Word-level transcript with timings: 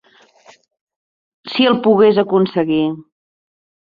Si 1.51 1.67
el 1.71 1.77
pogués 1.87 2.21
aconseguir! 2.23 2.83